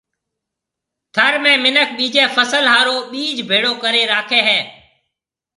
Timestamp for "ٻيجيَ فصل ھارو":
1.97-2.97